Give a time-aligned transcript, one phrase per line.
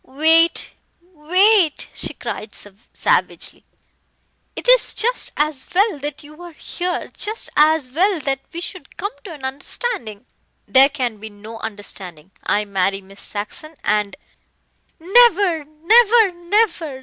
[0.03, 0.71] "Wait
[1.13, 3.63] wait," she cried savagely,
[4.55, 8.97] "it is just as well that you are here just as well that we should
[8.97, 10.25] come to an understanding."
[10.67, 12.31] "There can be no understanding.
[12.41, 14.15] I marry Miss Saxon and"
[14.99, 16.99] "Never, never, never!